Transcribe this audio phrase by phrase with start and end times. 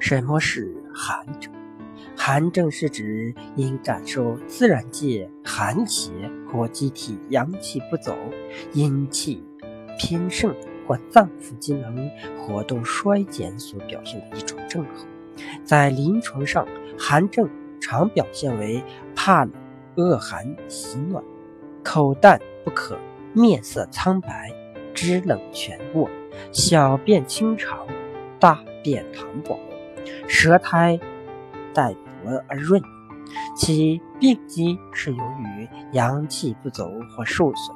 [0.00, 1.52] 什么是寒症？
[2.16, 6.10] 寒症是指因感受自然界寒邪
[6.50, 8.16] 或机体阳气不走、
[8.72, 9.44] 阴气
[9.98, 10.54] 偏盛
[10.86, 15.06] 或脏腑机能活动衰减所表现的一种症候。
[15.64, 16.66] 在临床上，
[16.98, 17.48] 寒症
[17.80, 18.82] 常表现为
[19.14, 19.52] 怕冷、
[19.96, 21.22] 恶寒、喜暖、
[21.84, 22.98] 口淡不渴、
[23.34, 24.50] 面色苍白、
[24.94, 26.08] 肢冷全卧、
[26.52, 27.86] 小便清长、
[28.38, 29.58] 大便溏薄、
[30.28, 30.98] 舌苔
[31.72, 31.94] 带。
[32.22, 32.82] 薄而润，
[33.56, 37.74] 其病机是由于阳气不足或受损，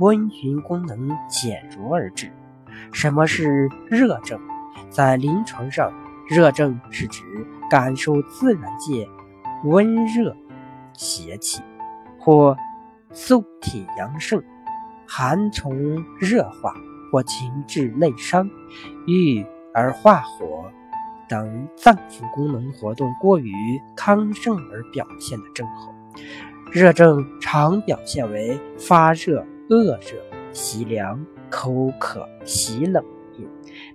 [0.00, 2.28] 温煦功能减弱而致。
[2.90, 4.36] 什么是热症？
[4.90, 5.92] 在临床上，
[6.28, 7.22] 热症是指
[7.70, 9.08] 感受自然界
[9.62, 10.36] 温热
[10.92, 11.62] 邪气，
[12.18, 12.56] 或
[13.12, 14.42] 素体阳盛，
[15.06, 16.74] 寒从热化，
[17.12, 18.50] 或情志内伤，
[19.06, 20.68] 郁而化火。
[21.28, 23.52] 等脏腑功能活动过于
[23.96, 25.92] 亢盛而表现的症候，
[26.70, 30.18] 热症常表现为发热、恶热、
[30.52, 33.04] 喜凉、口渴、喜冷
[33.38, 33.48] 饮，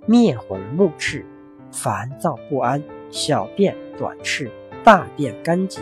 [0.06, 1.26] 面红目赤、
[1.72, 4.52] 烦躁不安、小便短赤、
[4.84, 5.82] 大便干结、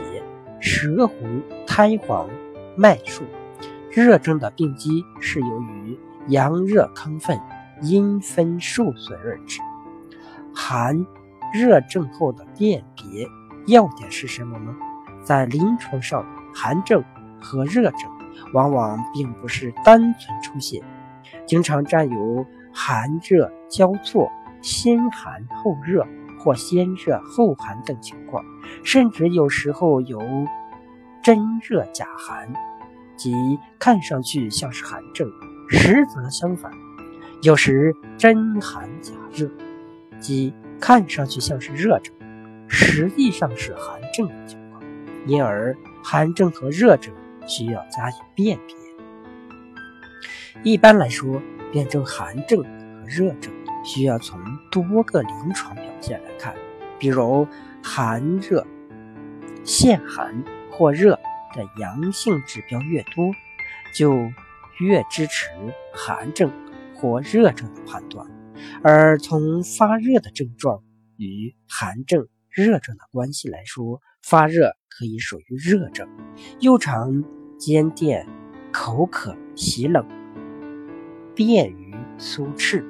[0.59, 2.29] 舌红、苔黄、
[2.75, 3.23] 脉数。
[3.91, 7.39] 热症的病机是由于阳热亢奋、
[7.81, 9.59] 阴分受损而致，
[10.53, 11.05] 寒。
[11.57, 13.27] 热症后的辨别
[13.65, 14.75] 要点是什么呢？
[15.23, 17.03] 在临床上，寒症
[17.41, 18.01] 和热症
[18.53, 20.81] 往往并不是单纯出现，
[21.45, 26.07] 经常占有寒热交错、先寒后热
[26.39, 28.45] 或先热后寒等情况，
[28.83, 30.21] 甚至有时候有
[31.23, 32.53] 真热假寒，
[33.17, 33.33] 即
[33.79, 35.27] 看上去像是寒症，
[35.67, 36.71] 实则相反；
[37.41, 39.49] 有时真寒假热，
[40.19, 40.53] 即。
[40.79, 42.13] 看上去像是热症，
[42.67, 44.83] 实际上是寒症的情况，
[45.25, 47.13] 因而寒症和热症
[47.47, 48.75] 需要加以辨别。
[50.63, 54.39] 一般来说，辨证寒症和热症需要从
[54.71, 56.55] 多个临床表现来看，
[56.99, 57.47] 比如
[57.83, 58.65] 寒热、
[59.63, 61.11] 现寒或热
[61.55, 63.31] 的阳性指标越多，
[63.93, 64.29] 就
[64.79, 65.47] 越支持
[65.93, 66.51] 寒症
[66.93, 68.27] 或热症的判断。
[68.83, 70.83] 而从发热的症状
[71.17, 76.07] 与寒症、热症的关系来说，发热可以属于热症，
[76.59, 77.23] 又常
[77.57, 78.27] 兼电、
[78.71, 80.05] 口渴、喜冷、
[81.35, 82.85] 便于苏赤、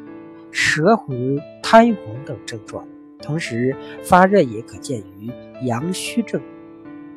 [0.51, 2.87] 舌红、苔红等症状。
[3.19, 5.31] 同时，发热也可见于
[5.65, 6.41] 阳虚症，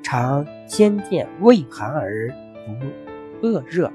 [0.02, 2.28] 常兼电畏寒而
[2.66, 3.92] 不恶热、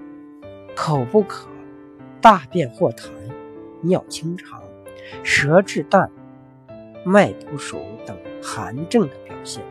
[0.75, 1.49] 口不渴、
[2.21, 3.09] 大便或溏。
[3.85, 4.61] 尿清长、
[5.23, 6.09] 舌质淡、
[7.05, 9.63] 脉不熟等寒症的表现。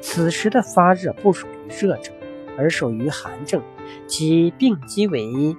[0.00, 2.14] 此时的发热不属于热症，
[2.58, 3.62] 而属于寒症，
[4.06, 5.56] 其病机为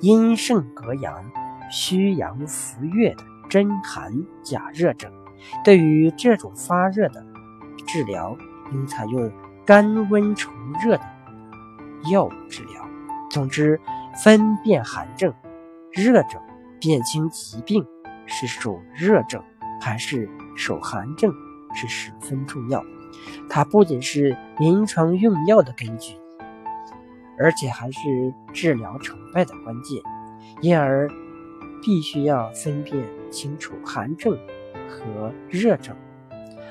[0.00, 1.24] 阴盛格阳、
[1.70, 4.12] 虚阳浮越的真寒
[4.42, 5.10] 假热症。
[5.64, 7.24] 对于这种发热的
[7.86, 8.36] 治疗，
[8.72, 9.32] 应采用
[9.64, 10.50] 甘温除
[10.84, 11.04] 热的
[12.10, 12.86] 药物治疗。
[13.30, 13.80] 总之，
[14.22, 15.32] 分辨寒症、
[15.92, 16.40] 热症。
[16.80, 17.84] 辨清疾病
[18.26, 19.42] 是属热症
[19.80, 21.32] 还是属寒症
[21.74, 22.84] 是十分重要，
[23.48, 26.14] 它不仅是临床用药的根据，
[27.38, 30.00] 而且还是治疗成败的关键。
[30.62, 31.08] 因而，
[31.82, 34.38] 必须要分辨清楚寒症
[34.88, 35.94] 和热症。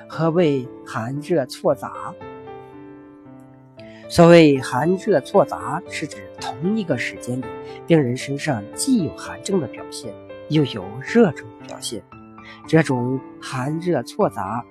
[0.09, 2.13] 何谓寒热错杂？
[4.07, 7.45] 所谓寒热错杂，是指同一个时间里，
[7.87, 10.13] 病人身上既有寒症的表现，
[10.49, 12.03] 又有热症的表现。
[12.67, 14.63] 这种寒热错杂，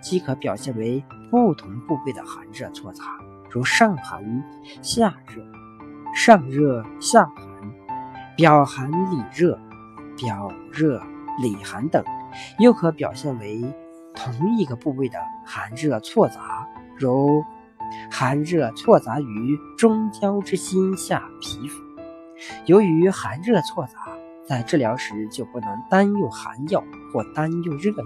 [0.00, 3.02] 即可表现为不同部位的寒热错杂，
[3.50, 4.22] 如上寒
[4.80, 5.42] 下热、
[6.14, 7.44] 上热下寒、
[8.36, 9.58] 表寒里热、
[10.16, 11.02] 表热
[11.42, 12.02] 里寒等；
[12.60, 13.60] 又可表现为
[14.14, 17.44] 同一个部位的寒热错杂，如。
[18.10, 21.82] 寒热错杂于中焦之心下皮肤，
[22.66, 23.92] 由于寒热错杂，
[24.46, 28.04] 在治疗时就不能单用寒药或单用热药，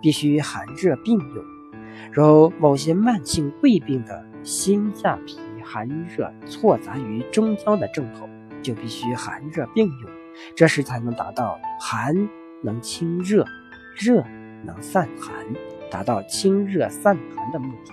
[0.00, 1.44] 必须寒热并用。
[2.12, 8.28] 如某些慢性胃病的心下皮寒热错杂于中焦的症候，
[8.62, 10.10] 就必须寒热并用，
[10.54, 12.28] 这时才能达到寒
[12.62, 13.44] 能清热，
[13.96, 14.22] 热
[14.64, 15.34] 能散寒，
[15.90, 17.92] 达到清热散寒的目的。